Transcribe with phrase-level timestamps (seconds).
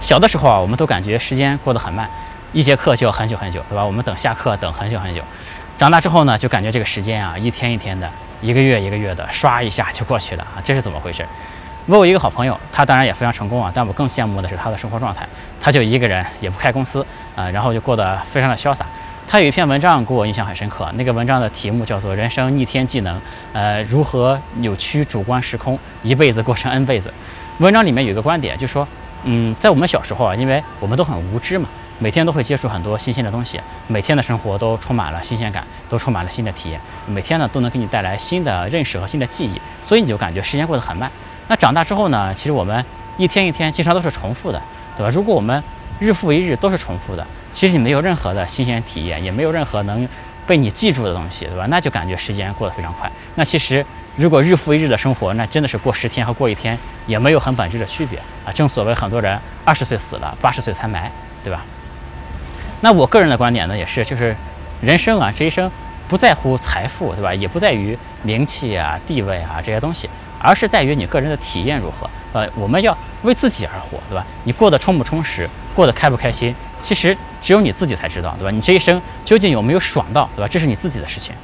[0.00, 2.08] 小的时候啊，我们都感觉时间过得很慢，
[2.52, 3.84] 一节课就要很久很久，对吧？
[3.84, 5.22] 我们等下课等很久很久。
[5.76, 8.10] 长大之后呢，就感觉这个时间啊，一天一天的，
[8.40, 11.24] 一个月一个月的，刷一下就过去了啊，这是怎么回事？
[11.86, 15.28] 我有一个好朋友，他当然也非常成功啊，但我更羡慕的是他的生活状态。
[15.60, 17.04] 他就一个人，也不开公司
[17.36, 18.86] 啊，然后就过得非常的潇洒。
[19.28, 23.16] 他有一篇文章给我印象很深刻，那个文章的题目叫做《人生逆天技能》，
[23.52, 27.12] 呃，如何扭曲主观时空，一辈子过成 N 辈子。
[27.58, 28.88] 文章里面有一个观点，就说。
[29.24, 31.68] 嗯，在我们小时候啊，因为我们都很无知嘛，
[31.98, 41.10] 每天都会接触很多新鲜的东西，每天的生活都充满了新鲜感，都充满了新的体验，每天呢都能给你带来新的认识和新的记忆，所以你就感觉时间过得很慢。
[41.48, 42.84] 那长大之后呢，其实我们
[43.16, 44.62] 一天一天经常都是重复的，
[44.96, 45.12] 对吧？
[45.12, 45.62] 如果我们
[45.98, 50.08] 日复一日都是重复的，其实你没有任何的新鲜体验，也没有任何能
[50.50, 51.64] 被你记住的东西，对吧？
[51.68, 53.08] 那就感觉时间过得非常快。
[53.36, 53.86] 那其实。
[54.16, 58.50] 如果日复一日的生活，那真的是过十天和过一天也没有很本质的区别啊！
[58.52, 61.10] 正所谓很多人二十岁死了，八十岁才埋，
[61.44, 61.64] 对吧？
[62.80, 64.36] 那我个人的观点呢，也是，就是
[64.82, 65.70] 人生啊，这一生
[66.08, 67.32] 不在乎财富，对吧？
[67.32, 72.10] 也不在于名气啊、地位啊这些东西，而是在于你个人的体验如何。
[72.32, 74.26] 呃，我们要为自己而活，对吧？
[74.42, 78.50] 你过得充不充实，过得开不开心，其实只有你自己才知道，对吧？
[78.50, 80.48] 你这一生究竟有没有爽到，对吧？
[80.48, 81.34] 这是你自己的事情。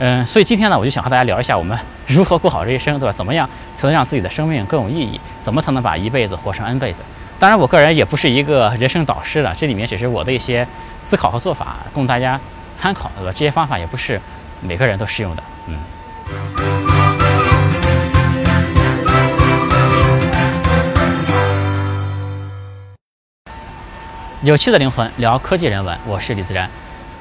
[0.00, 3.12] 嗯，所以今天呢，我就想和大家聊一下我们如何过好这一生，对吧？
[3.12, 5.20] 怎么样才能让自己的生命更有意义？
[5.40, 7.02] 怎么才能把一辈子活成 N 辈子？
[7.38, 10.66] 当然，我个人也不是一个人生导师了，这里面只是我的一些
[11.00, 12.40] 思考和做法，供大家
[12.72, 13.32] 参考，对吧？
[13.32, 14.20] 这些方法也不是
[14.60, 15.42] 每个人都适用的。
[15.66, 16.87] 嗯。
[24.42, 26.70] 有趣的灵魂聊科技人文，我是李自然，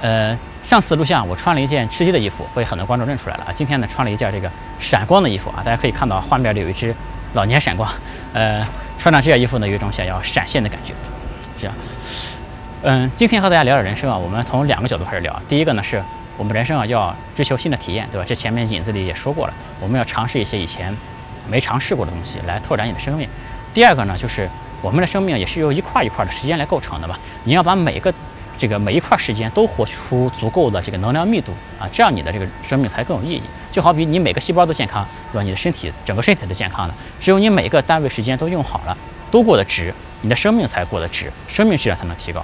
[0.01, 0.37] 呃。
[0.61, 3.51] 上次录像我穿了一件吃鸡的衣服，被很多观众认出来了啊。
[3.53, 6.93] 今天呢穿了一件这个闪光的衣服啊，大家可以看到画面里有一只
[7.33, 7.89] 老年闪光。
[8.33, 8.61] 呃，
[8.97, 10.93] 穿上这件衣服呢，有一种想要闪现的感觉。
[11.55, 11.75] 这样，
[12.83, 15.41] 嗯，今天和大家聊聊人生啊，我们从两个角度开始聊。
[15.47, 16.03] 第一个呢，是
[16.35, 18.25] 我们人生啊要追求新的体验，对吧？
[18.27, 20.93] 这前面引子里也说过了，我们要尝试一些以前
[21.47, 23.27] 没尝试过的东西，来拓展你的生命。
[23.73, 24.49] 第二个呢，就是
[24.81, 27.17] 我们的生命也是由一块一块的时间来构成的嘛？
[27.43, 28.13] 你要把每个
[28.57, 33.43] 这个每一块时间都活出足够的这个能量密度啊，这样你的这个生命才更有意义。
[33.71, 35.43] 就好比你每个细胞都健康，对吧？
[35.43, 38.97] 你的身体整个身体都健康了，只有你每个单位时间都用好了，
[39.29, 42.43] 都过得值，你的生命才过得值，生命质量才能提高。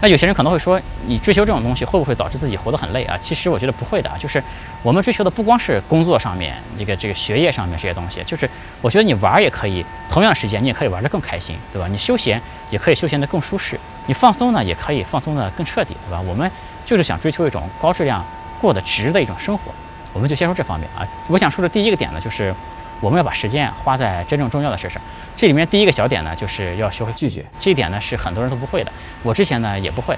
[0.00, 3.16] 那有些人可能会说，你追求这种东西会不会导致自己活得很累啊？
[3.18, 4.42] 其实我觉得不会的啊，就是
[4.82, 8.48] 我们追求的不光是工作上面这个这个学业上面这些东西，就是
[8.82, 11.88] 我觉得你玩也可以，同样时间你也可以玩得更开心，对吧？
[11.88, 12.40] 你休闲
[12.70, 16.20] 也可以休闲得更舒适，你放松呢也可以放松得更彻底，对吧？
[16.20, 16.50] 我们
[16.84, 18.22] 就是想追求一种高质量、
[18.60, 19.72] 过得值的一种生活，
[20.12, 21.08] 我们就先说这方面啊。
[21.28, 22.54] 我想说的第一个点呢，就是。
[23.00, 25.00] 我们要把时间花在真正重要的事上。
[25.36, 27.44] 这里面第一个小点呢，就是要学会拒绝。
[27.58, 28.92] 这一点呢，是很多人都不会的。
[29.22, 30.16] 我之前呢也不会。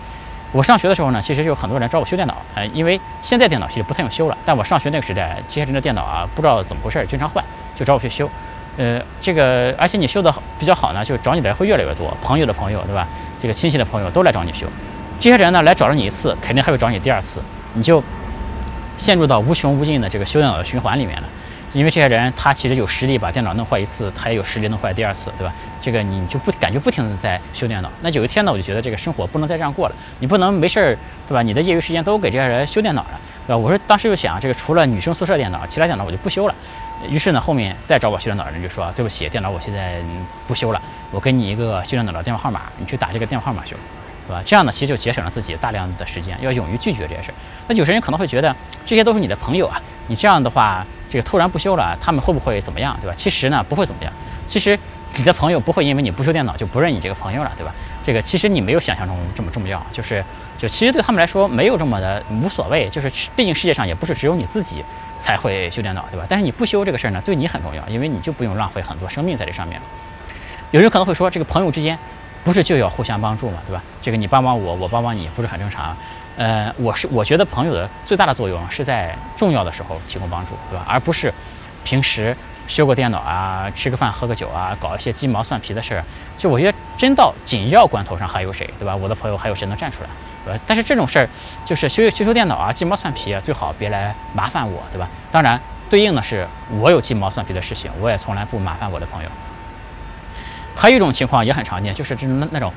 [0.53, 2.37] 我上学的时候呢，其实就有很多人找我修电脑。
[2.55, 7.43] 呃，因为现在电脑其实不太用修了，但我上学那个时代，这些人的电脑啊，不知道怎么回事，经常坏，
[7.77, 8.31] 就找我去修。
[8.79, 13.07] 呃，这个而且你修的比较好呢，就找你的人会越来越多，朋友的朋友，对吧？
[13.39, 14.67] 这个亲戚的朋友都来找你修。
[15.21, 17.43] 这些人呢来找了你一次，肯定还会找你第二次，
[17.75, 18.03] 你就
[18.97, 21.29] 陷入到无穷无尽的这个修电脑的循环里面了。
[21.73, 25.53] 因为这些人，他其实有实力把电脑弄坏一次，他也有实力弄坏第二次，对吧？
[25.81, 27.91] 这个你就不感觉不停的在修电脑。
[28.01, 29.95] 那有一天呢，我就觉得这个生活不能再这样过了。
[30.19, 31.43] 你不能没事儿，对吧？
[31.43, 33.57] 你的业余时间都给这些人修电脑了，对吧？
[33.57, 36.55] 我说当时就想，这个除了女生宿舍电脑，其他电脑我就不修了。
[37.09, 40.01] 于是呢，后面再找我修电脑的人就说：“对不起，电脑我现在
[40.49, 43.77] 不修了，我给你一个修电脑的电话号码，你去打这个电话号码修，
[44.29, 44.43] 对吧？
[44.47, 46.39] 这样呢，其实就节省了自己大量的时间。
[46.41, 47.35] 要勇于拒绝这些事儿。
[47.67, 48.55] 那有些人可能会觉得，
[48.87, 50.87] 这些都是你的朋友啊，你这样的话。
[51.11, 53.15] 这个突然不修了，他们会不会怎么样，对吧？
[53.17, 54.13] 其实呢，不会怎么样。
[54.47, 54.79] 其实
[55.15, 57.73] 你的朋友不会因为你不修电脑就不认你这个朋友了，对吧？
[58.03, 60.23] 这个其实你没有想象中这么重要，就是
[60.59, 64.85] 就其实对他们来说没有这么的无所谓，就是毕竟世界上也不是只有你自己
[65.19, 66.27] 才会修电脑，对吧？
[66.29, 69.81] 但是你不修这个事儿呢，对你很重要，因为你就不用浪费很多生命在这上面。
[70.73, 71.99] 有人可能会说，这个朋友之间
[72.45, 73.83] 不是就要互相帮助嘛，对吧？
[74.01, 75.97] 这个你帮帮我，我帮帮你，不是很正常？
[76.37, 80.85] 呃，我是我觉得朋友的最大的作用是在重要的时候提供帮助，对吧？
[80.89, 81.33] 而不是
[81.85, 82.37] 平时
[82.67, 86.05] 修个电脑啊、吃个饭、喝个酒啊、搞一些鸡毛蒜皮的事儿。
[86.37, 88.95] 就我觉得真到紧要关头上还有谁，对吧？
[88.95, 90.09] 我的朋友还有谁能站出来，
[90.45, 90.61] 对吧？
[90.65, 91.29] 但是这种事儿
[91.67, 95.09] 就是修修修电脑啊、鸡毛蒜皮啊，最好别来麻烦我，对吧？
[95.33, 95.61] 当然，
[95.91, 96.47] 对应的是
[96.79, 99.29] 我有鸡毛蒜皮的事情，我也从来不麻烦我的朋友。
[100.79, 102.73] 还有一种情况也很常见，就是这那那种。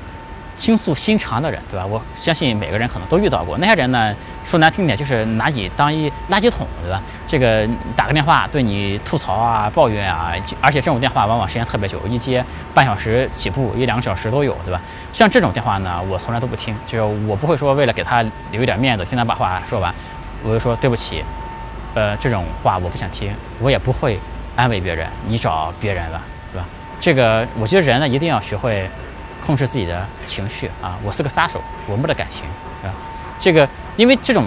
[0.54, 1.86] 倾诉心肠的人，对吧？
[1.86, 4.14] 我相信每个人可能都遇到过那些人呢。
[4.44, 7.00] 说难听点，就是拿你当一垃圾桶，对吧？
[7.26, 7.66] 这个
[7.96, 12.44] 打个电话对你吐槽啊、抱怨啊，而且这种电话往往时间特别久，一接
[12.74, 14.78] 半小时起步，一两个小时都有，对吧？
[15.10, 19.92] 像这种电话呢，我从来都不听，就是我不会说为了给他留一点面子，听他把话说完，
[20.44, 21.24] 我就说对不起，
[21.94, 24.20] 呃，这种话我不想听，我也不会
[24.54, 26.22] 安慰别人，你找别人吧，对吧？
[27.02, 28.88] 这个我觉得人呢一定要学会。
[29.44, 30.96] 控制自己的情绪啊！
[31.02, 32.44] 我是个杀手，我没得感情
[32.84, 32.94] 啊。
[33.40, 34.46] 这个，因为这种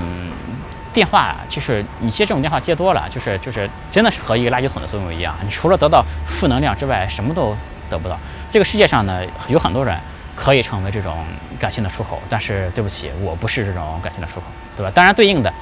[0.94, 5.36] 电话，就是你接这种电话接多了，就是就是真的是和一个垃圾桶的作用一样。
[5.44, 7.54] 你除了得到负能量之外，什么都
[7.90, 8.18] 得不到。
[8.50, 10.00] 这个世界上呢，有很多人
[10.34, 11.25] 可以成为这种
[11.60, 14.46] 感情的出口，但是对不起，我不是这种感情的出口，
[14.78, 14.90] 对吧？
[14.96, 15.54] 当然，对应的，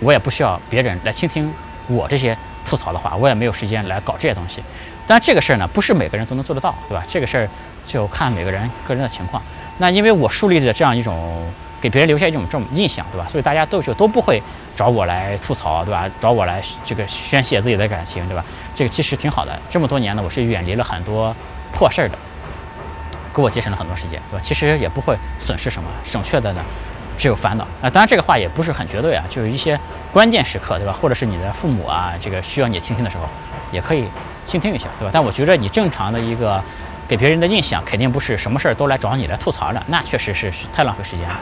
[0.00, 1.52] 我也不需要别人来倾听
[1.88, 4.62] 我这些吐槽的话，我也没有时间来搞这些东西。
[5.06, 7.02] 但这个事儿呢，不是每个人都能做得到，对吧？
[7.06, 7.48] 这个事儿
[7.84, 9.42] 就看每个人个人的情况。
[9.78, 11.44] 那因为我树立的这样一种
[11.80, 13.26] 给别人留下一种这种印象，对吧？
[13.26, 14.40] 所以大家都就都不会
[14.76, 16.08] 找我来吐槽，对吧？
[16.20, 18.44] 找我来这个宣泄自己的感情，对吧？
[18.74, 19.58] 这个其实挺好的。
[19.68, 21.34] 这么多年呢，我是远离了很多
[21.72, 22.16] 破事儿的，
[23.34, 24.40] 给我节省了很多时间，对吧？
[24.40, 26.64] 其实也不会损失什么，省却的呢
[27.22, 27.64] 只有烦恼。
[27.80, 29.78] 啊，当然这个话也不是很绝对啊，就是一些
[30.12, 30.92] 关键时刻，对吧？
[30.92, 33.24] 或者是你的父母啊，这个需要你倾听的时候，
[33.70, 34.08] 也可以。
[34.44, 35.10] 倾听一下，对吧？
[35.14, 36.60] 但我觉着你正常的一个
[37.06, 41.38] 给别人的印象，肯定不是什么事儿都来找你来吐槽的，那确实是太浪费时间了，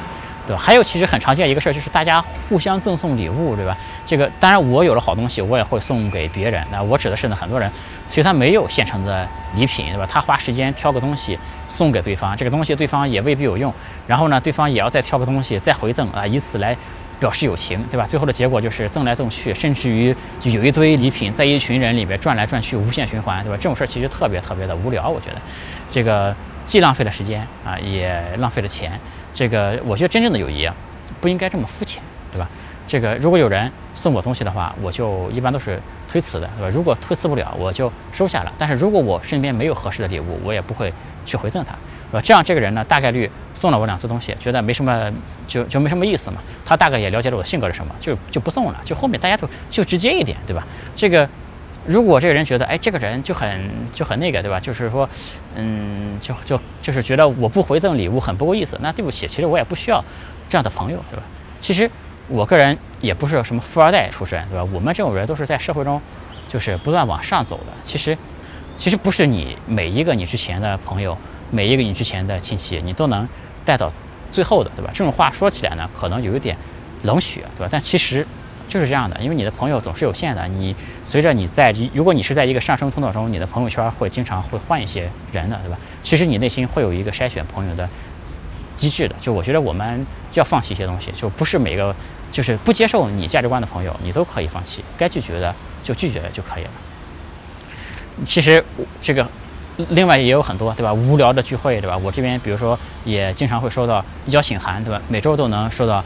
[0.50, 0.60] 对吧？
[0.60, 3.76] 还有其实很常见一个事儿，就是大家互相赠送礼物，对吧？
[4.04, 6.60] 这个当然我有了好东西，我也会送给别人。
[6.72, 7.70] 那我指的是呢，很多人
[8.08, 10.04] 其实他没有现成的礼品，对吧？
[10.10, 11.38] 他花时间挑个东西
[11.68, 13.72] 送给对方，这个东西对方也未必有用，
[14.08, 16.76] 然后呢，对方也要再挑个东西再回赠啊，以此来。
[17.20, 18.06] 表示友情，对吧？
[18.06, 23.56] 最后的结果就是赠来赠去，甚至于就有一堆礼品在一群人里边转来转去，无限循环，对吧？
[23.58, 25.36] 这种事儿其实特别特别的无聊，我觉得，
[25.90, 28.98] 这个既浪费了时间啊，也浪费了钱。
[29.32, 30.74] 这个我觉得真正的友谊啊，
[31.20, 32.48] 不应该这么肤浅，对吧？
[32.86, 36.68] 这个如果有人送我东西的话，我就一般都是推辞的，对吧？
[36.68, 38.52] 如果推辞不了，我就收下了。
[38.58, 40.92] 但是如果我身边没有合适的礼物，我也不会
[41.24, 41.72] 去回赠他。
[42.10, 42.20] 是吧？
[42.20, 45.12] 这样这个人呢，大概率送了我两次东西，觉得没什么，
[45.46, 46.38] 就就没什么意思嘛。
[46.64, 48.80] 他大概也了解了我性格是什么，就就不送了。
[48.84, 50.66] 就后面大家都就直接一点，对吧？
[50.96, 51.28] 这个
[51.86, 54.60] 如果这个人觉得，哎，这个人就很就很那个，对吧？
[54.60, 55.08] 就是说，
[55.54, 58.78] 嗯，就就就是觉得我不回赠礼物很不够意思。
[58.80, 60.04] 那对不起，其实我也不需要
[60.48, 61.22] 这样的朋友，对吧？
[61.58, 61.90] 其实
[62.28, 64.64] 我个人也不是什么富二代出身，对吧？
[64.72, 66.00] 我们这种人都是在社会中
[66.48, 67.72] 就是不断往上走的。
[67.82, 68.16] 其实
[68.76, 71.16] 其实不是你每一个你之前的朋友。
[71.52, 73.28] 每一个你之前的亲戚，你都能
[73.64, 73.90] 带到
[74.30, 74.90] 最后的，对吧？
[74.94, 76.56] 这种话说起来呢，可能有一点
[77.02, 77.68] 冷血，对吧？
[77.68, 78.24] 但其实
[78.70, 80.46] 就是这样的，因为你的朋友总是有限的。
[80.46, 80.74] 你
[81.04, 85.76] 随着你在，如果你是在一个上升通道中，你的朋友圈会经常会换一些人的，对吧？
[86.02, 87.86] 其实你内心会有一个筛选朋友的
[88.76, 89.14] 机制的。
[89.20, 91.94] 就我觉得我们要放弃一些东西，就不是每个
[92.30, 96.70] 就是不接受你价值观的朋友，你都可以放弃，该拒绝的就拒绝了就可以了。
[98.24, 98.64] 其实
[99.02, 99.26] 这个。
[99.90, 100.92] 另外也有很多，对吧？
[100.92, 101.96] 无聊的聚会，对吧？
[101.96, 105.00] 我这边比如说也经常会收到邀请函，对吧？
[105.08, 106.04] 每周都能收到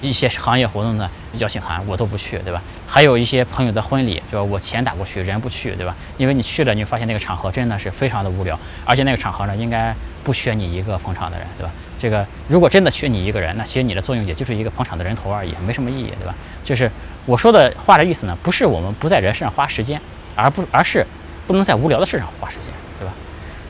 [0.00, 2.62] 一些行业活动的邀请函，我都不去，对吧？
[2.86, 4.42] 还有一些朋友的婚礼，对吧？
[4.42, 5.94] 我钱打过去，人不去，对吧？
[6.16, 9.94] 因为你去了，你发现那个场合真的是非常的无聊，而且那个场合呢，应该
[10.24, 11.70] 不缺你一个捧场的人，对吧？
[11.98, 16.34] 这个如果真的缺你一个人，那其实你的作用也就是一个捧场的人头而已，没什么意义，对吧？
[16.64, 16.90] 就是
[17.26, 20.00] 我说的话的意思呢，不是我们不在人身上花时间，
[20.34, 21.04] 而不而是
[21.46, 22.72] 不能在无聊的事上花时间。
[22.98, 23.12] 对吧？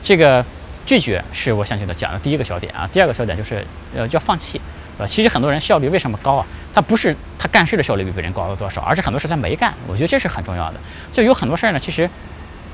[0.01, 0.43] 这个
[0.85, 2.89] 拒绝是我想起的讲的第一个小点啊。
[2.91, 4.59] 第二个小点就是呃要放弃，
[5.01, 6.45] 呃，其实很多人效率为什么高啊？
[6.71, 9.73] 他不是他干事的效率比别人高了多少，而是很多事他没干。
[9.87, 10.79] 我觉得这是很重要的。
[11.11, 12.07] 就有很多事儿呢，其实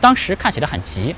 [0.02, 1.16] 当时看起来很急，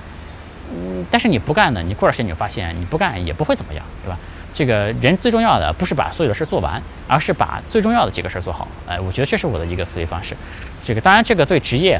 [0.72, 4.20] 嗯，但是你不干呢，你过段时间你就发现你不干也不会怎么样，对吧？
[4.54, 8.68] 这个人最重要的不是把所有的事做完，而是把最重要的几个事儿做好。
[8.88, 10.38] 哎，我觉得这是我的一个思维方式。
[10.86, 12.00] 这个当然这个对职业。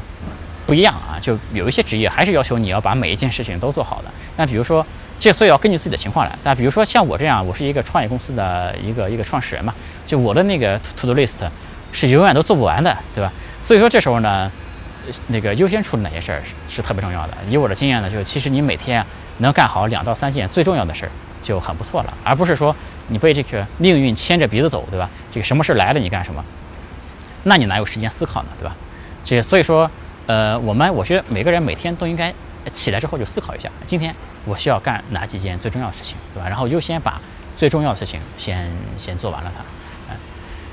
[0.68, 4.12] 不一样啊，就有一些职业还是要求你要把每一件事情都做好的。
[4.38, 4.86] 但比如说，
[5.20, 6.34] 这所以要根据自己的情况来。
[6.42, 11.46] 但比如说像我这样，我是一个创业公司的一个一个创始人嘛，就我的那个 to do list
[11.92, 13.32] 是永远都做不完的，对吧？
[13.62, 14.50] 所以说这时候呢，
[15.28, 17.34] 那个优先处理哪些事儿是特别重要的。
[17.50, 19.06] 以我的经验呢，就是其实你每天
[19.40, 21.12] 能干好两到三件最重要的事儿
[21.42, 22.76] 就很不错了，而不是说
[23.10, 25.10] 你被这个命运牵着鼻子走，对吧？
[25.30, 26.44] 这个什么事儿来了你干什么？
[27.44, 28.76] 那你哪有时间思考呢，对吧？
[29.24, 29.90] 这所以说。
[30.28, 32.32] 呃，我们我觉得每个人每天都应该
[32.70, 36.48] 起来之后就思考一下，今天我需要干哪几件最重要的事情，对吧？
[36.48, 37.22] 然后优先把
[37.56, 39.64] 最重要的事情先先做完了它。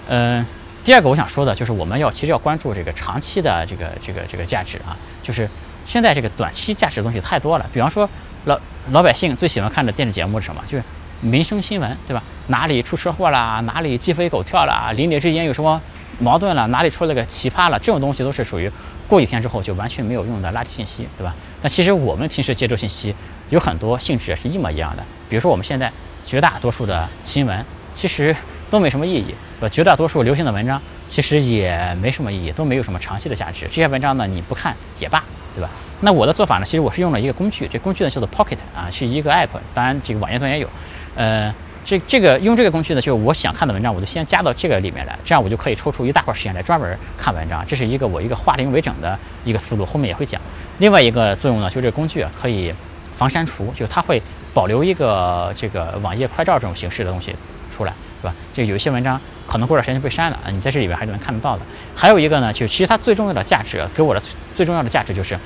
[0.08, 0.46] 嗯，
[0.84, 5.48] 第二个我想说的就是我们要其实要关注这个长期的这个这个这个价值啊，就是
[5.84, 7.68] 现在这个短期价值的东西太多了。
[7.72, 8.08] 比方说
[8.44, 8.58] 老
[8.92, 10.62] 老百姓最喜欢看的电视节目是什么？
[10.68, 10.84] 就是
[11.20, 12.22] 民生新闻，对吧？
[12.48, 13.60] 哪里出车祸啦？
[13.64, 14.92] 哪里鸡飞狗跳啦？
[14.94, 15.80] 邻里之间有什么
[16.20, 16.66] 矛盾了？
[16.68, 17.78] 哪里出了个奇葩了？
[17.78, 18.70] 这种东西都是属于
[19.08, 21.34] 过几天之后就完全没有用的垃圾信息，对吧？
[21.66, 23.12] 那其实我们平时接触信息
[23.50, 25.02] 有很多性质是一模一样的。
[25.28, 25.90] 比如说我们现在
[26.24, 28.32] 绝大多数的新闻其实
[28.70, 33.66] 都没什么意义，呃，绝大多数流行的文章其实也没什么意义，都没有什么长期的价值。
[33.66, 35.20] 这些文章呢，你不看也罢，
[35.56, 35.68] 对吧？
[36.02, 40.70] 那我的做法呢，其实我是用了一个工具，这工具呢叫做 Pocket 啊，是一个 App，当然这个网页端也有，
[41.16, 41.52] 呃。
[41.86, 47.64] 这这个用这个工具呢，就是我想看的文章，我就先加到这个里面来，这样我就可以抽出一大块时间来专门看文章。
[47.64, 50.40] 这是一个我一个化零为整的一个思路，后面也会讲。
[50.78, 52.74] 另外一个作用呢，就是这个工具啊，可以
[53.14, 54.20] 防删除，就是它会
[54.52, 57.32] 保留一个这个网页快照这种形式的东西
[57.72, 58.34] 出来，是吧？
[58.52, 61.62] 就有一些文章可能过段时间就被删了啊，你在这里边还是能看得到的。
[61.94, 64.20] 还有一个呢，就其实它最重要的价值，给我的
[64.56, 65.38] 最重要的价值就是，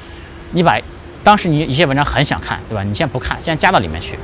[0.52, 0.80] 你把
[1.22, 2.82] 当时你一些文章很想看，对吧？
[2.82, 4.18] 你先不看，先加到里面去。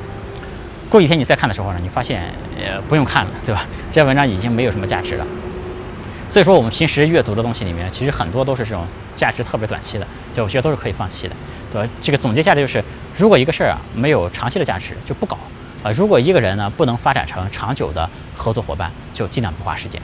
[0.88, 2.22] 过几天你再看的时候呢，你发现
[2.56, 3.66] 呃不用看了，对吧？
[3.90, 5.26] 这些文章已经没有什么价值了。
[6.28, 11.34] 所以说我们平时阅读的东西里面，其实很多都是这种价值特别短期的，就我觉得都是可以放弃的，
[11.72, 11.88] 对吧？
[12.00, 12.82] 这个总结下来就是，
[13.16, 15.38] 如果一个事儿啊没有长期的价值，就不搞
[15.82, 15.90] 啊。
[15.92, 20.00] 如果一个人呢不能发展成长久的合作伙伴，就尽量不花时间。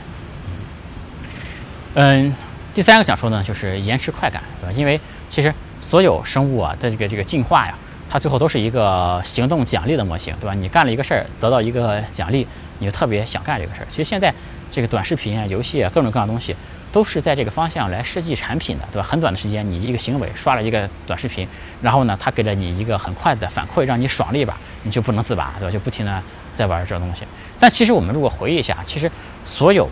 [1.95, 2.35] 嗯，
[2.73, 4.73] 第三个想说呢，就是延迟快感，对吧？
[4.73, 7.75] 因为其实所有生物啊的这个这个进化呀。
[8.13, 10.53] 它最后都是一个行动奖励的模型，对吧？
[10.53, 12.47] 你干了一个事儿，得到一个奖励，
[12.79, 13.87] 你就特别想干这个事儿。
[13.89, 14.31] 其实现在
[14.71, 16.55] 这个短视频啊、游戏啊，各种各样的东西，
[16.93, 19.09] 都是在这个方向来设计产品的，对吧？
[19.09, 21.49] 很短的时间，你一个行为刷了一个短视频，
[21.81, 25.73] 然后呢，它给了你一个很快的反馈，让你爽了一把，你就不能自拔，对吧？
[25.73, 27.25] 就不停的在玩这东西。
[27.59, 29.11] 但其实我们如果回忆一下，其实
[29.47, 29.89] 所有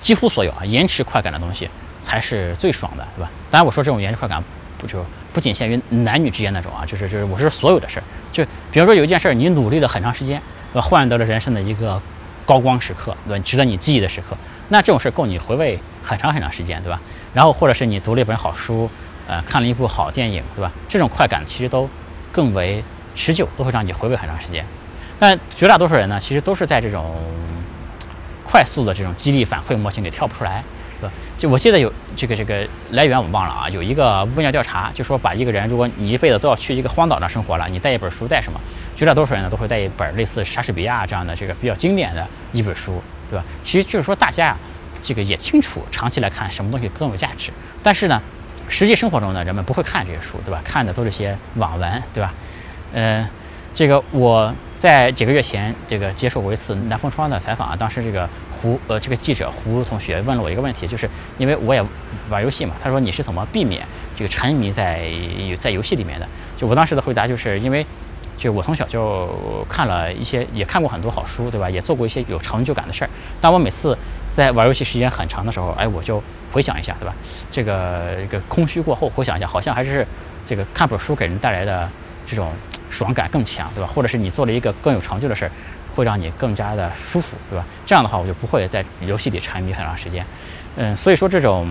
[0.00, 1.68] 几乎所有啊延迟快感的东西
[2.00, 3.30] 才是最爽的，对吧？
[3.50, 4.42] 当然我说这种延迟快感。
[4.80, 5.04] 不就
[5.38, 8.02] 不仅限于男女之间那种啊，就是就是我是所有的事儿，
[8.32, 10.42] 就比如说有一件事儿你努力了很长时间，
[10.72, 12.02] 呃，换得了人生的一个
[12.44, 13.38] 高光时刻，对？
[13.38, 14.36] 值得你记忆的时刻，
[14.70, 17.00] 那这种事儿够你回味很长很长时间，对吧？
[17.32, 18.90] 然后或者是你读了一本好书，
[19.28, 20.72] 呃，看了一部好电影，对吧？
[20.88, 21.88] 这种快感其实都
[22.32, 22.82] 更为
[23.14, 24.66] 持久，都会让你回味很长时间。
[25.20, 27.14] 但绝大多数人呢，其实都是在这种
[28.44, 30.64] 快速的这种激励反馈模型里跳不出来。
[31.36, 38.60] 就我记得有这个这个来源我忘了啊，有一个问卷调查，就说把一个人，如果你一辈子都要去一个荒岛上生活了，你带一本书带什么？
[38.96, 43.00] 绝大多数人呢都会带一本类似莎士比亚这样的这个比较经典的一本书，
[43.30, 43.44] 对吧？
[43.62, 44.56] 其实就是说大家呀，
[45.00, 47.52] 这个也清楚，长期来看什么东西更有价值。
[47.82, 48.20] 但是呢，
[48.68, 50.60] 实际生活中呢，人们不会看这些书，对吧？
[50.64, 52.34] 看的都是些网文，对吧？
[52.92, 53.28] 呃，
[53.72, 58.26] 这个我在几个月前这个接受过一次南风窗的采访啊，当时这个。
[58.60, 61.08] 胡呃，这个记者胡同学问了我一个问题，就是
[61.38, 61.80] 因为我也
[62.28, 65.08] 玩游戏嘛，他说你是怎么避免这个沉迷在
[65.60, 66.26] 在游戏里面的？
[66.56, 67.86] 就我当时的回答就是因为，
[68.36, 71.70] 就我从小就看了一些，也看过很多好书，对吧？
[71.70, 73.10] 也做过一些有成就感的事儿。
[73.40, 73.96] 但我每次
[74.28, 76.20] 在玩游戏时间很长的时候，哎，我就
[76.50, 77.14] 回想一下，对吧？
[77.48, 80.04] 这个这个空虚过后回想一下，好像还是
[80.44, 81.88] 这个看本书给人带来的
[82.26, 82.50] 这种
[82.90, 83.90] 爽感更强，对吧？
[83.92, 85.50] 或者是你做了一个更有成就的事儿。
[85.96, 87.64] 会让你更加的舒服，对吧？
[87.84, 90.24] 这样的话，我就不会在游戏里沉迷很长时间。
[90.76, 91.66] 嗯，所以说这种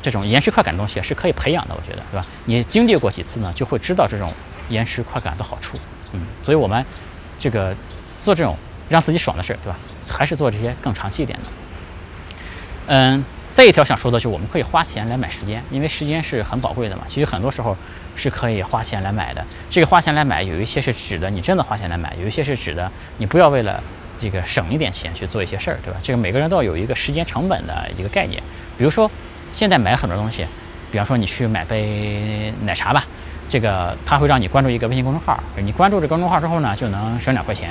[0.00, 2.24] 这种延迟快感的东西是可以培养的，我觉得，对吧？
[2.46, 4.32] 你经历过几次呢，就会知道这种
[4.70, 5.78] 延迟快感的好处。
[6.14, 6.82] 嗯，所以我们
[7.38, 7.76] 这个
[8.18, 8.56] 做这种
[8.88, 9.78] 让自己爽的事儿，对吧？
[10.08, 11.46] 还是做这些更长期一点的。
[12.86, 13.22] 嗯。
[13.52, 17.04] 再一条想说的就是，我们可以花钱来买时间，因为时间是很宝贵的嘛。
[17.06, 17.76] 其实很多时候
[18.14, 19.44] 是可以花钱来买的。
[19.68, 23.82] 这个花钱来买，有一些是指的你真的花钱来买，有一些是指的你不要为了
[24.18, 25.98] 这个省一点钱去做一些事儿，对吧？
[26.02, 28.42] 这个每个人都要有一个时间成本的一个概念。
[28.78, 29.10] 比如说，
[29.52, 30.46] 现在买很多东西，
[30.90, 33.04] 比方说你去买杯奶茶吧，
[33.48, 37.70] 这个他会让你关注一个微信公众号，你关注这公众号之后呢，就能省两块钱。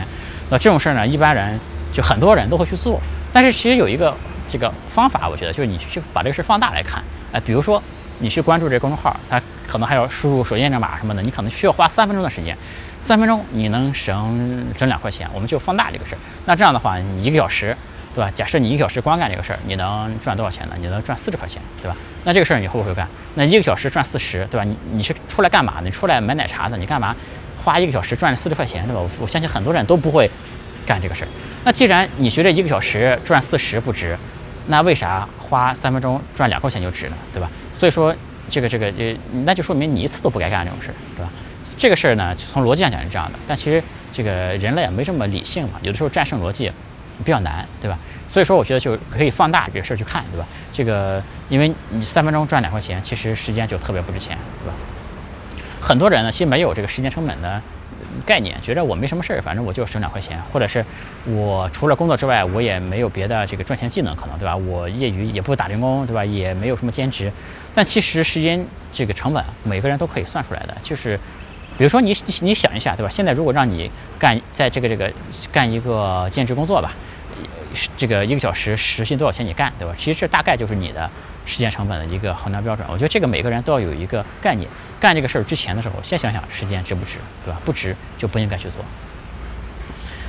[0.50, 1.60] 那这种事儿呢，一般人
[1.92, 3.00] 就很多人都会去做，
[3.32, 4.16] 但是其实有一个。
[4.46, 7.82] 这个方法，我觉得就是你去把这个事放大来看，哎，比如说
[8.24, 12.58] 你去关注这个公众号，它可能还要输入手机验证码什么的，你可能需要花三分钟的时间，
[13.02, 16.18] 三分钟你能省省两块钱，我们就放大这个事儿。
[16.46, 17.76] 那这样的话，你一个小时，
[18.16, 18.32] 对吧？
[18.34, 20.76] 假设你一个小时光干这个事儿，你能赚多少钱呢？
[20.80, 21.98] 你能赚四十块钱，对吧？
[22.24, 23.06] 那这个事儿你会不会干？
[23.36, 24.64] 那一个小时赚四十，对吧？
[24.64, 25.82] 你你是出来干嘛？
[25.84, 26.78] 你出来买奶茶的？
[26.78, 27.14] 你干嘛
[27.62, 29.02] 花一个小时赚四十块钱，对吧？
[29.20, 30.32] 我相信很多人都不会
[30.86, 31.28] 干这个事儿。
[31.66, 34.18] 那既然你觉得一个小时赚四十不值，
[34.68, 37.16] 那为啥花三分钟赚两块钱就值呢？
[37.34, 37.50] 对吧？
[37.72, 38.16] 所以说
[38.50, 39.16] 这个这个呃，
[39.46, 41.32] 那就说明你一次都不该干这种事儿，对吧？
[41.78, 46.72] 这个事儿呢，从逻辑上讲是这样的，但其实这个人类也没这么理性嘛，有的时候战胜逻辑
[47.24, 47.98] 比较难，对吧？
[48.28, 50.46] 所以说我觉得就可以放大这个事儿去看，对吧？
[50.72, 54.74] 这个因为你三分钟赚两块钱，其实时间就特别不值钱，对吧？
[55.82, 57.62] 很多人呢，其实没有这个时间成本的。
[58.26, 60.86] 概念，觉得我没什么事儿，反正我就省两块钱，或者是
[61.26, 64.56] 我除了工作之外，我也没有别的这个赚钱技能，可能对吧？
[64.56, 66.24] 我业余也不打零工，对吧？
[66.24, 67.32] 也没有什么兼职，
[67.74, 70.78] 但其实时间这个成本，每个人都可以算出来的。
[70.82, 71.18] 就是，
[71.78, 73.10] 比如说你你想一下，对吧？
[73.10, 73.90] 现在如果让你
[74.20, 75.12] 干在这个这个
[75.52, 76.94] 干一个兼职工作吧。
[77.98, 79.44] 这个一个小时时薪多少钱？
[79.44, 79.96] 你干对吧？
[79.98, 81.10] 其实这大概就是你的
[81.46, 82.88] 时间成本的一个衡量标准。
[82.90, 84.70] 我觉得这个每个人都要有一个概念。
[85.00, 87.60] 干这个事儿之前的时候，先想想时间值不值，对吧？
[87.66, 88.84] 不值就不应该去做。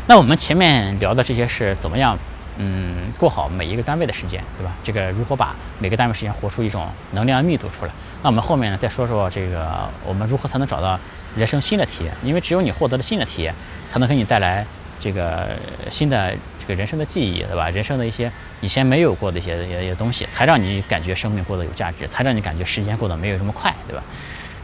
[0.07, 2.19] 那我们前面聊的这些是怎么样，
[2.59, 4.73] 嗯，过好每一个单位的时间，对吧？
[4.83, 7.93] 这个如何把每个单位时间活出一种能量密度出来？
[8.23, 10.99] 那我们后面呢，再说说这个我们如何才能找到
[11.37, 12.13] 人生新的体验？
[12.25, 13.55] 因为只有你获得了新的体验，
[13.87, 14.67] 才能给你带来
[14.99, 15.51] 这个
[15.91, 16.35] 新的。
[16.67, 17.69] 这个人生的记忆，对吧？
[17.69, 24.03] 人生的一些以前没有过的一些一些东西，才让你感觉生命过得有价值，才让你感觉时间过得没有这么快，对吧？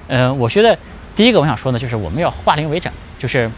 [0.08, 0.78] 呃，我觉得
[1.14, 3.50] 第一个我想说的就是我们要化零为整，就是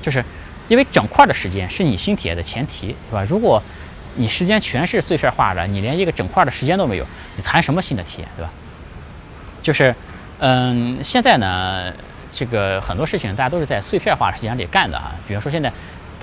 [0.00, 0.24] 就是
[0.68, 3.22] 因为整块的时间是你新体验的前提，对吧？
[3.28, 3.62] 如果
[4.16, 8.50] 你时间全是碎片化的，你连一个整块的时间都没有，你谈什么新的体验，对吧？
[9.62, 9.94] 就是
[10.38, 11.92] 嗯，现在呢，
[12.30, 15.70] 这个很多事情大家都是在碎片化的时间里干的啊，比如说现在。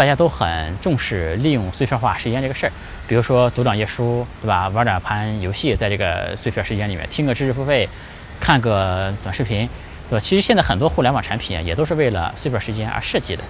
[0.02, 2.72] 大家都很重视利用碎片化时间这个事儿，
[3.08, 4.68] 比如说读两页书，对吧？
[4.70, 7.88] 玩两盘游戏，在这个碎片时间里面听个知识付费，
[8.40, 9.70] 看个短视频，
[10.10, 10.20] 对吧？
[10.20, 13.44] 其实现在很多互联网产品也都是为了碎片时间而设计的。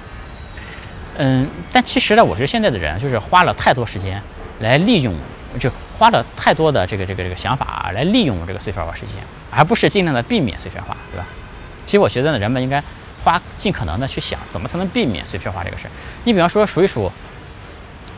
[1.19, 4.21] 嗯，但其实呢，我觉得现在的人就是花了太多时间
[4.59, 5.15] 来利用，
[5.57, 9.15] 就花了太多的这个这个这个想法来利用这个碎片化时间，
[9.49, 11.25] 而不是尽量的避免碎片化，对吧？
[11.85, 12.83] 其实我觉得呢，人们应该。
[13.23, 15.91] 花尽可能的去想怎么才能避免碎片化这个事儿。
[16.23, 17.11] 你比方说数一数，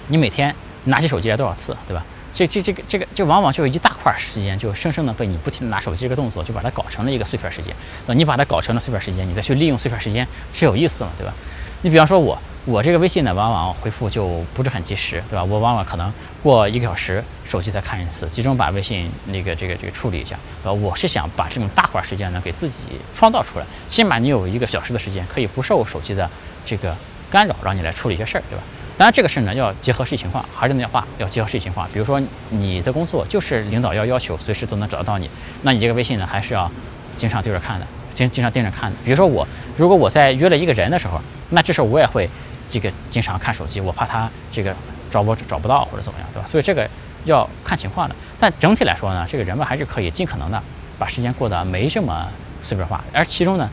[0.08, 0.56] 你每天
[0.86, 2.06] 拿起手机来多少次，对吧？
[2.32, 7.76] 这这这个这个就往往就有一大块时间就生生的被你不停的拿手机这个动作就把它搞成了一个碎片时间。
[8.08, 11.34] 那你把它搞成了碎片时间，你再去利用碎片时间，这有意思嘛，对吧？
[11.82, 12.38] 你比方说我。
[12.65, 15.43] 我这个微信呢，往往回复就不是很及时，对吧？
[15.43, 20.39] 我往往可能过一个小时，手机再看一次，集中把微信那个这个这个处理一下。
[20.63, 26.29] 呃，我是想把这种大块时间呢，给自己创造出来，起码你有一个小时的时间，可以不受手机的
[26.63, 26.96] 这个
[27.29, 28.63] 干扰，让你来处理一些事儿，对吧？
[28.96, 31.86] 当然，这个事儿呢，要结合实际情况，还是那句话，要结合实际情况。
[31.91, 35.30] 比如说，你的工作就是领导要要求随时都能找得到你，
[35.63, 36.71] 那你这个微信呢，还是要
[37.17, 38.97] 经常对着看的，经经常盯着看的。
[39.04, 39.45] 比如说我，
[39.76, 42.30] 如果我在约了一个人的时候，那这时候我也会。
[42.74, 44.76] 这个经常看手机，我怕他这个
[45.12, 46.48] 找我找不到或者怎么样，对吧？
[46.48, 46.90] 所以这个
[47.24, 48.16] 要看情况的。
[48.40, 50.60] 但整体来说呢，这个人们还是可以尽可能的
[50.98, 52.28] 把时间过得没这么
[52.64, 53.04] 碎片化。
[53.14, 53.70] 而其中呢，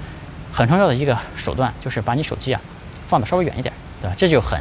[0.52, 2.60] 很重要的一个手段就是把你手机啊
[3.08, 4.14] 放的稍微远一点，对吧？
[4.18, 4.60] 这就很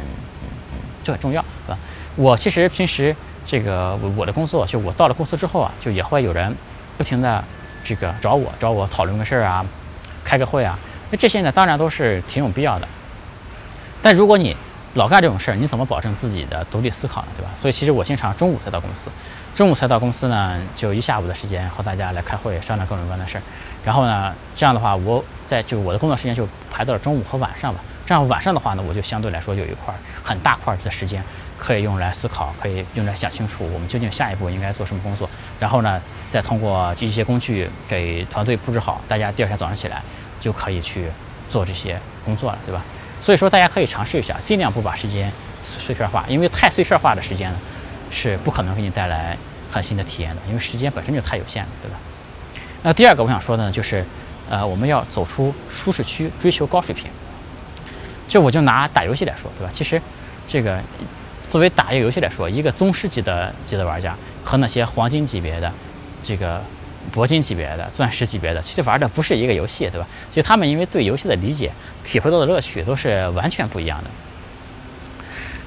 [1.04, 1.78] 就很重要，对吧？
[2.16, 6.56] 我其实平时这个我的工作，就我到了公司之后啊，就也会有人
[6.96, 7.44] 不停的
[7.84, 9.62] 这个找我找我讨论个事儿啊，
[10.24, 10.78] 开个会啊。
[11.10, 12.88] 那这些呢，当然都是挺有必要的。
[14.02, 14.56] 但如果你
[14.94, 17.28] 老干这种事儿，你怎么保证自己的独立思考呢？
[17.36, 17.50] 对吧？
[17.54, 19.08] 所以其实我经常中午才到公司，
[19.54, 23.42] 中午才到公司呢，就一下午的时间和大家来开会商量各种各样的事儿。
[23.84, 27.80] 然后呢，这样的话，我在就我的工作时间就排到了中午和晚上吧。
[28.04, 31.22] 这样晚上的话呢，我就相对来说有一块很大块的时间
[31.56, 35.30] 可以用来思考，可以用来想清楚我们究竟下一步应该做什么工作。
[35.60, 40.02] 然后呢，再通过这些工具给团队布置好，大家第二天早上起来
[40.40, 41.06] 就可以去
[41.48, 42.82] 做这些工作了，对吧？
[43.20, 45.30] 所以说，大家可以尝试一下，尽量不把时间
[45.62, 47.58] 碎片化，因为太碎片化的时间呢，
[48.10, 49.36] 是不可能给你带来
[49.70, 51.98] 很新的体验的，因为时间本身就太有限了，对吧？
[52.82, 54.02] 那第二个我想说的呢，就是，
[54.48, 57.10] 呃，我们要走出舒适区，追求高水平。
[58.26, 59.70] 就我就拿打游戏来说，对吧？
[59.72, 60.00] 其实，
[60.48, 60.80] 这个
[61.50, 65.70] 作为打一个游戏来说，一个宗师级的级的玩家和那些黄金级别的
[66.22, 66.62] 这个。
[67.14, 70.06] 铂金级别的、钻石级别的，其实玩的不是一个游戏，对吧？
[70.30, 71.72] 其实他们因为对游戏的理解、
[72.04, 74.10] 体会到的乐趣都是完全不一样的。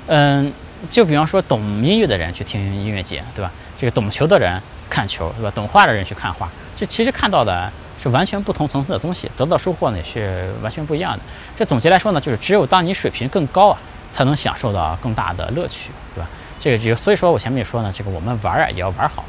[0.07, 0.53] 嗯，
[0.89, 3.51] 就比方说懂音乐的人去听音乐节，对吧？
[3.77, 5.51] 这个懂球的人看球，对吧？
[5.55, 11.23] 懂画的人去看画，这其实看到的是完全不同层次的东西，得到收获呢也是完全不一样的。
[11.55, 13.79] 这总结来说呢，就是只有当你水平更高啊，
[14.11, 16.29] 才能享受到更大的乐趣，对吧？
[16.59, 19.25] 这个就所以说我前面也说呢，这个我们玩啊也要玩好。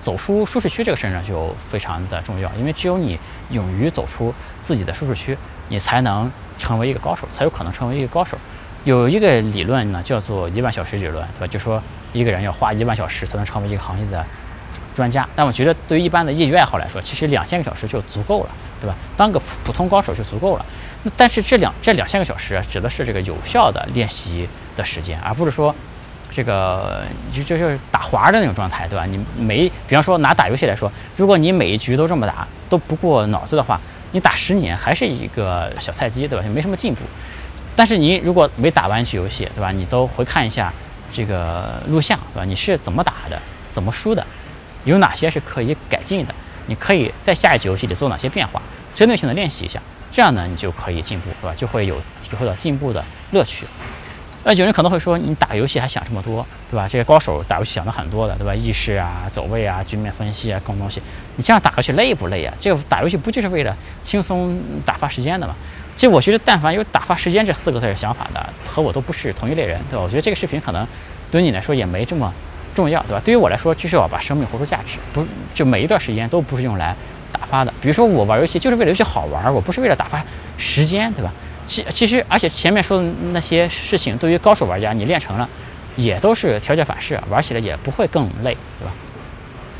[0.00, 3.18] 走出舒适区这个事儿呢，就非常的重要，因为只有你
[3.50, 5.36] 勇于走出自己的舒适区，
[5.68, 8.36] 你才能成为一个高手，才有可能成为一个高手。
[8.84, 11.46] 有一个理论呢，叫做一万小时理论，对吧？
[11.46, 14.24] 就说一个人要花一万小时才能成为一个行业的
[14.94, 15.28] 专家。
[15.34, 18.94] 但我觉得，对于一般的业余爱好来说，其实两千个小时就足够了，对吧？
[19.16, 20.64] 当个普普通高手就足够了。
[21.02, 25.74] 那但是这两这两千个小时指的是这个有效的练习的时间，而不是说。
[26.36, 29.06] 这个就就是打滑的那种状态，对吧？
[29.06, 33.80] 你每比方说拿打游戏来说，如果你每一局都这么打，都不过脑子的话，
[34.12, 36.44] 你打十年还是一个小菜鸡，对吧？
[36.44, 37.00] 就没什么进步。
[37.74, 39.72] 但是你如果没打完一局游戏，对吧？
[39.72, 40.70] 你都回看一下
[41.10, 42.44] 这个录像，对吧？
[42.44, 44.22] 你是怎么打的，怎么输的，
[44.84, 46.34] 有哪些是可以改进的？
[46.66, 48.60] 你可以在下一局游戏里做哪些变化？
[48.94, 51.54] 针对性的练习一下，这样呢，你就可以进步，对吧？
[51.56, 53.66] 就会有体会到进步的乐趣。
[54.48, 56.86] 那有人可能会说，你打游戏还想这么多，对吧？
[56.86, 58.54] 这些高手打游戏想的很多的，对吧？
[58.54, 61.02] 意识啊、走位啊、局面分析啊，各种东西，
[61.34, 62.54] 你这样打游戏累不累啊？
[62.56, 65.56] 这个打游戏不就是为了轻松打发时间的吗？
[65.96, 70.04] 其实我觉得，但凡有“打发时间”这四个字的想法的，和我都不是同一类人，对吧？
[70.04, 70.86] 我觉得这个视频可能
[71.28, 72.32] 对你来说也没这么
[72.72, 73.20] 重要，对吧？
[73.24, 76.94] 对于我来说，就是要把生命活出价值，不就每一段时间都不是用来
[77.32, 77.74] 打发的。
[77.80, 80.24] 比如说我玩游戏就是为了游戏好玩，我不是为了打发
[80.56, 81.32] 时间，对吧？
[81.66, 85.48] 其其实，而且前面说的那些事情，对于高手玩家，你练成了，
[85.96, 88.94] 也都是条件反射，玩起来也不会更累，对吧？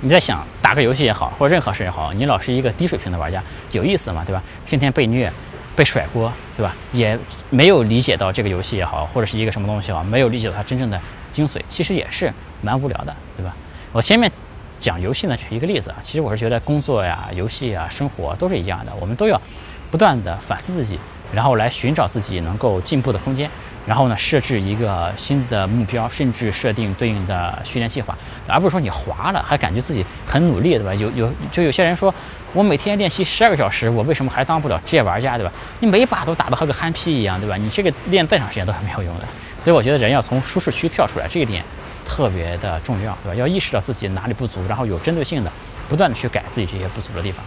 [0.01, 4.25] 你在想打个游戏也好，或者任何事也好，你老是一个低水平的玩家，有意思吗？
[4.27, 4.43] 对吧？
[4.65, 5.33] 天天被虐。
[5.77, 6.75] 被甩锅，对吧？
[6.91, 7.19] 也
[7.51, 10.99] 没有理解到这个游戏也好，或者是一个什么东西好，没有理解到它真正的
[11.31, 13.55] 精髓，其实也是蛮无聊的，对吧？
[13.93, 14.33] 我前面
[14.79, 19.39] 讲游戏呢，举一个例子啊，其实我是觉得工作呀、游戏啊、生活都是一样的，我们都要
[19.91, 20.99] 不断的反思自己，
[21.33, 23.51] 然后来寻找自己能够进步的空间。
[23.87, 30.93] 然后呢，设置一个新的目标，甚至设定对应的训练计划，而不是说你滑了还感觉自己很努力，对吧？
[30.97, 32.13] 有有就有些人说，
[32.53, 35.53] 我每天练习十二个小时，我为什么还当不了职业玩家，对吧？
[35.79, 37.57] 你每把都打得和个憨批一样，对吧？
[37.57, 39.25] 你这个练再长时间都是没有用的。
[39.61, 41.63] 所以我觉得人要从舒适区跳出来，这一点
[42.05, 43.37] 特别的重要，对吧？
[43.37, 45.53] 要意识到自己哪里不足，然后有针对性的
[45.89, 47.45] 不断的去改自己这些不足的地方。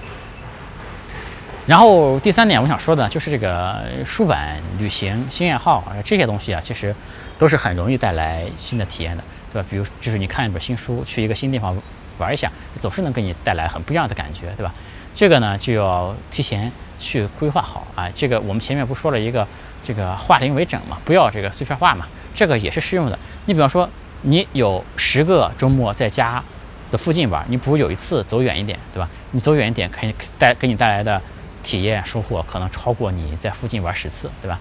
[1.69, 4.35] 然后第三点，我想说的就是这个书本、
[4.79, 6.95] 旅行、新爱好这些东西啊，其实
[7.37, 9.67] 都是很容易带来新的体验的，对吧？
[9.69, 11.79] 比如就是你看一本新书，去一个新地方
[12.17, 14.73] 玩一下，总是能给你带来很不一样的感觉，对吧？
[15.13, 18.09] 这个呢就要提前去规划好啊。
[18.15, 19.47] 这个我们前面不说了一个
[19.83, 23.19] 这个化零为整嘛，不要这个碎片化嘛，这个也是适用的。
[23.45, 23.87] 你比方说，
[24.23, 26.43] 你有十个周末在家
[26.89, 29.07] 的附近玩，你不如有一次走远一点，对吧？
[29.29, 31.21] 你走远一点，可以带给你带来的。
[31.69, 34.59] 体验收获可能超过你在附近玩十次，对吧？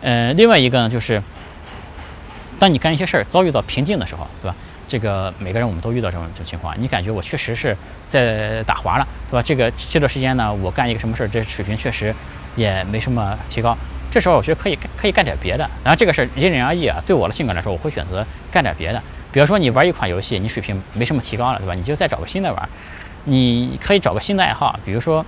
[0.00, 1.22] 呃，另外一个呢，就是
[2.58, 4.56] 当你干一些事儿遭遇到瓶颈的时候，对吧？
[4.88, 7.76] 这个每个人我们都遇到这种这种情况，你感觉我确实是
[8.08, 9.42] 在打滑了，对吧？
[9.42, 12.12] 这个这段时间呢，我干一个什么事儿，这水平确实
[12.56, 13.76] 也没什么提高。
[14.10, 15.70] 这时候我觉得可以可以干点别的。
[15.84, 19.00] 然后这个事儿因人而异啊，对我的性格来说，我会选择干点别的。
[19.30, 21.74] 比如说你玩一款游戏，你水平没什么提高了，对吧？
[21.74, 22.68] 你就再找个新的玩。
[23.24, 25.24] 你可以找个新的爱好，比如说。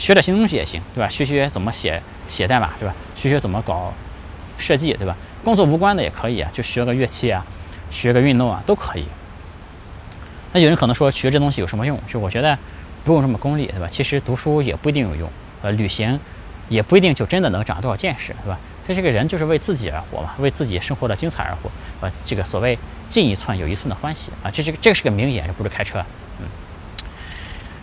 [0.00, 1.10] 学点新东西也行，对吧？
[1.10, 2.94] 学学怎么写写代码，对吧？
[3.14, 3.92] 学学怎么搞
[4.56, 5.14] 设计，对吧？
[5.44, 7.44] 工作无关的也可以啊，就学个乐器啊，
[7.90, 9.04] 学个运动啊，都可以。
[10.52, 12.00] 那有人可能说学这东西有什么用？
[12.08, 12.58] 就我觉得
[13.04, 13.86] 不用这么功利，对吧？
[13.86, 16.18] 其实读书也不一定有用，呃，旅行
[16.70, 18.58] 也不一定就真的能长多少见识，对吧？
[18.86, 26.02] 所以这个人就是为自己而活嘛，为自己生活的精彩而活，呃，这个所谓进一寸有一寸的欢喜啊，这这个这个是个名言，不是开车，
[26.38, 26.46] 嗯。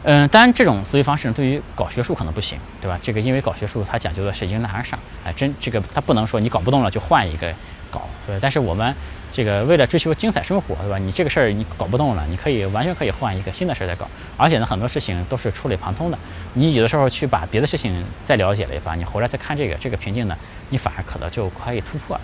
[0.03, 2.97] 嗯，当然这种思维方式对于搞学术可能不行，对吧？
[3.01, 7.53] 这个因为搞学术它讲究的是迎难而上，哎，真这个它不能说你搞不动了就换一个
[7.91, 8.39] 搞，对。
[8.39, 8.95] 但是我们
[9.33, 10.97] 这个为了追求精彩生活，对吧？
[10.97, 14.07] 你这个事儿你搞不动了，你可以完全可以换一个新的事儿再搞。
[14.37, 16.17] 而且呢，很多事情都是触类旁通的，
[16.53, 20.37] 你有的时候去把别的事情再了解了一番，你回来再看这个这个瓶颈呢，
[20.69, 22.21] 你反而可能就可以突破了。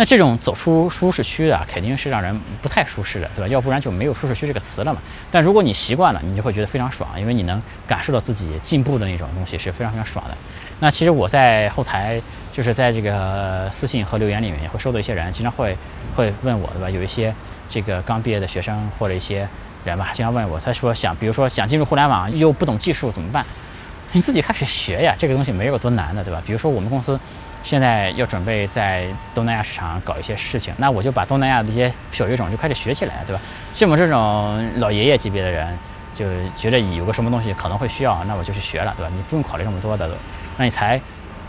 [0.00, 3.48] 那这种走出舒适区啊，肯定是让人不太舒适的，对吧？
[3.48, 5.00] 要不然就没有舒适区这个词了嘛。
[5.28, 10.36] 但如果你习惯了，你就会觉得非常爽，因为你能感受到自己进步的那种东西是非常非常爽的。
[10.78, 15.76] 那其实我在后台，就是在这个私信和留言里面，也会收到一些人经常会
[16.14, 16.88] 会问我，对吧？
[16.88, 17.34] 有一些
[17.68, 19.48] 这个刚毕业的学生或者一些
[19.84, 23.44] 人吧，经常问我，他说想，比如说想进入互联网又不懂技术怎么办？
[24.12, 26.40] 你自己开始学呀，这个东西没有多难的，对吧？
[26.46, 27.18] 比如说我们公司。
[27.62, 33.42] 现在要准备在东南亚市场搞一些事情，那我就把东南亚的一些小语种就开始学起来，对吧？
[33.74, 35.78] 像我们这种老爷爷级别的人，
[36.14, 39.10] 就觉得有个什么东西可能会需要，那我就去学了，对吧？
[39.14, 40.08] 你不用考虑这么多的，
[40.56, 41.00] 那你才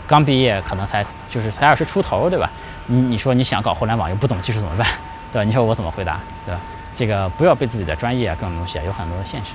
[0.06, 2.50] 刚毕业，可能才就是才二十出头，对吧？
[2.86, 4.86] 你你说你想搞互联网又不懂技术怎么办，
[5.32, 5.44] 对吧？
[5.44, 6.60] 你说我怎么回答，对吧？
[6.92, 9.50] 这个不要被自己的专业啊各种东西啊有很多的限制。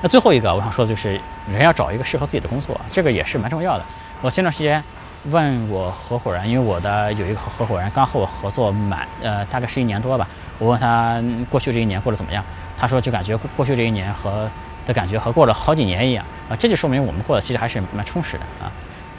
[0.00, 3.84] 那最后一个我想说的就是，人要找一个适合自己的工作，这个也是蛮重要的。
[4.20, 4.82] 我前段时间
[5.30, 10.26] 问我合伙人，因为我的有一个合伙人刚和我合作满，呃，大概是一年多吧。
[10.58, 12.44] 我问他过去这一年过得怎么样，
[12.76, 14.50] 他说就感觉过去这一年和
[14.84, 18.72] 的感觉和过了好几年一样啊，这就说明我们过得其实还是蛮充实的啊。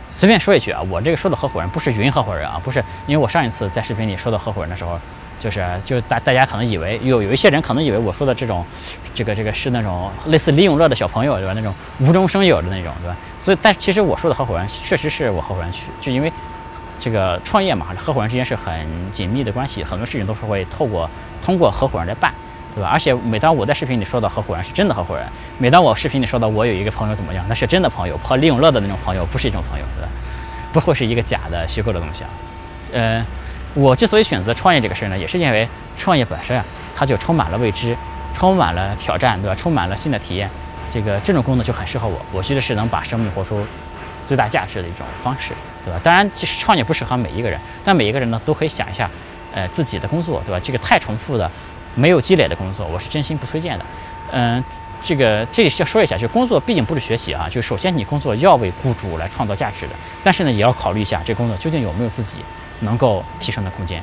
[0.10, 5.00] 随便说一句啊，我这个说的合伙人不是云合伙人啊，不是，因为我上一次在视频里说的合伙人的时候，
[5.40, 8.64] 就是就大大家可能以为有有一些人可能以为我说的这种，
[9.14, 11.54] 这个这个是那种类似李永乐的小朋友对吧？
[11.56, 13.18] 那种无中生有的那种对吧？
[13.38, 16.32] 所以，但其实我说的合伙人确实是我合伙人去，就因为
[16.98, 21.10] 这个创业嘛，合伙人之间是很紧密的关系，很多事情都是会透过
[21.42, 22.34] 通过合伙人来办，
[22.76, 22.90] 对吧？
[22.90, 25.26] 而且每当我在视频里说的合伙人是真的合伙人，
[25.58, 30.10] 每当我视频里说的我有一个朋友怎么样，那是真的朋友，和李永乐的那种朋友不是一种朋友，对吧？
[30.74, 32.30] 不会是一个假的虚构的东西啊，
[32.92, 33.26] 呃。
[33.76, 37.96] 我之所以选择创业这个事儿呢，也是因为创业本身啊，它就充满了未知，
[38.34, 39.56] 充满了挑战，对吧？
[39.56, 40.50] 充满了新的体验，
[40.92, 42.20] 这个这种工作就很适合我。
[42.32, 43.66] 我觉得是能把生命活出
[44.26, 45.54] 最大价值的一种方式，
[45.86, 46.00] 对吧？
[46.04, 49.10] 当然，其实创业不适合每一个人，但每一个人呢，都可以想一下，
[49.54, 50.60] 呃，自己的工作，对吧？
[50.62, 51.50] 这个太重复的、
[51.96, 53.86] 没有积累的工作，我是真心不推荐的。
[54.32, 54.64] 嗯，
[55.04, 62.40] 这个这里要说一下，就工作毕竟不是学习啊，就首先你工作要为雇主来创造价值的，但是呢，也要考虑一下这工作究竟有没有自己。
[62.82, 64.02] 能够提升的空间。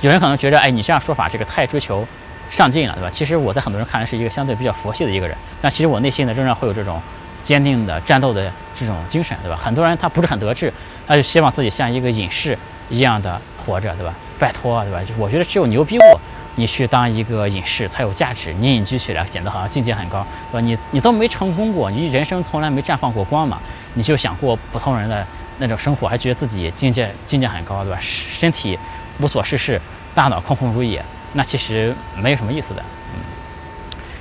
[0.00, 2.06] 有人可能觉得，哎，你这样说法，这个太追求
[2.50, 3.10] 上进了，对吧？
[3.10, 7.02] 其实我在很多人看来是一个相对比较佛系的一个人，但其实我内心呢仍然会有这种
[7.42, 9.56] 坚定的战斗的这种精神，对吧？
[9.56, 10.72] 很多人他不是很得志，
[11.06, 12.56] 他就希望自己像一个隐士
[12.88, 14.14] 一样的活着，对吧？
[14.38, 15.02] 拜托，对吧？
[15.02, 16.20] 就我觉得只有牛逼过，
[16.54, 20.64] 你去当一个隐士才有价值，你隐居起来显得好像境界很高，对吧？
[20.64, 23.58] 你你都没成功过，你人生从来没绽放过光嘛，
[23.94, 25.26] 你就想过普通人的。
[25.58, 27.98] 那种生活还觉得自己境界境界很高，对吧？
[28.00, 28.78] 身体
[29.20, 29.80] 无所事事，
[30.14, 32.82] 大脑空空如也，那其实没有什么意思的。
[33.12, 33.20] 嗯，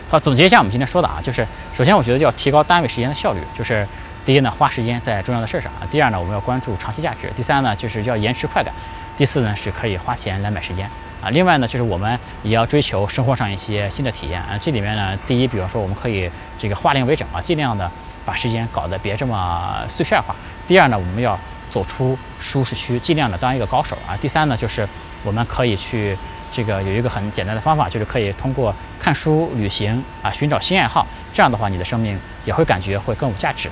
[0.09, 3.87] 好，总结一下我们今天说的啊，就是首先我觉得要提高单位时间的效率，就是
[4.25, 8.73] 第一呢，花时间在重要的事儿上啊；第二呢，我们要关注长期价值；第三呢，就是要延迟快感；
[9.15, 10.89] 第四呢，是可以花钱来买时间
[11.21, 11.29] 啊。
[11.29, 14.57] 另外呢，就是我们也要追求生活上一些新的体验啊。
[14.59, 17.89] 这里面呢，第一，比方说我们可以这个化零为整啊，尽量的。
[18.25, 20.35] 把时间搞得别这么碎片化。
[20.67, 24.17] 第二呢，我们要走出舒适区，尽量的当一个高手啊。
[24.17, 24.85] 第三呢，就是
[25.23, 26.17] 我们可以去
[26.51, 31.07] 这个有一个很简单的方法，就是可以通过看书、旅行啊，寻找新爱好。
[31.31, 33.71] 这样的话，你的生命也会感觉会更有价值，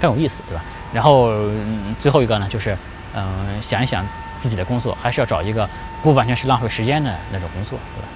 [0.00, 0.64] 更有意思，对吧？
[0.92, 1.30] 然后
[2.00, 2.76] 最后一个呢，就是
[3.14, 5.68] 嗯，想一想自己的工作，还是要找一个
[6.02, 8.08] 不完全是浪费时间的那种工作，对吧？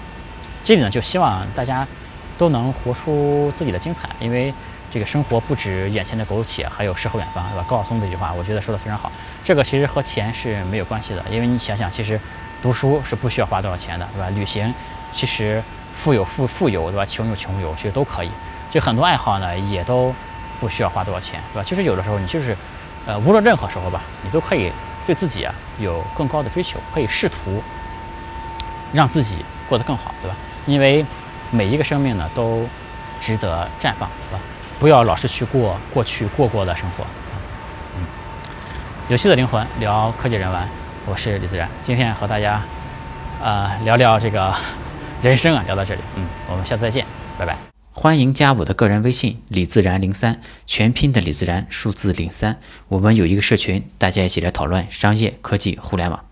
[0.65, 1.87] 这里呢，就希望大家
[2.37, 4.53] 都能活出自己的精彩，因为。
[4.97, 7.63] 这个生活不止眼前的苟且，还有诗和远方，对吧？
[7.69, 9.13] 高晓松这句话，我觉得说的非常好。
[9.45, 12.19] 这个其实和钱是没有关系的，因为你想想，其实
[12.63, 14.31] 读书是不需要花多少钱的，对吧？
[14.31, 14.73] 旅行
[15.13, 17.05] 其实富有富富有，对吧？
[17.05, 18.31] 穷有穷游，其实都可以。
[18.71, 20.15] 就很多爱好呢，也都
[20.61, 21.63] 不需要花多少钱，对吧？
[21.63, 22.57] 其实有的时候你就是，
[23.05, 24.73] 呃，无论任何时候吧，你都可以
[25.05, 27.63] 对自己啊有更高的追求，可以试图
[28.95, 30.35] 让自己过得更好，对吧？
[30.65, 31.05] 因为
[31.51, 32.67] 每一个生命呢都
[33.21, 34.43] 值得绽放，对吧？
[34.79, 37.05] 不要老是去过过去过过的生活，
[37.97, 38.05] 嗯，
[39.09, 40.69] 有趣的灵魂聊科技人文，
[41.07, 42.63] 我是李自然，今天和大家，
[43.43, 44.55] 呃，聊聊这个
[45.23, 47.07] 人生啊，聊到这里，嗯，我们下次再见，
[47.39, 47.57] 拜拜。
[47.91, 52.59] 欢迎加我的个人微信李自然零三，全拼的李自然，数字零三，
[52.89, 56.26] 我们有一个社群，大家一起来讨论商业科技互联网。